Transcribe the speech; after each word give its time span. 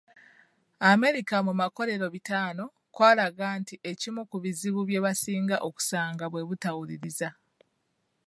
America 0.93 1.35
mu 1.47 1.53
makolero 1.61 2.05
bitaano 2.15 2.63
kwalaga 2.95 3.47
nti 3.61 3.75
ekimu 3.91 4.21
ku 4.31 4.37
bizibu 4.43 4.79
bye 4.87 4.99
basinga 5.05 5.57
okusanga 5.67 6.25
bwe 6.31 6.45
butawuliriza. 6.49 7.29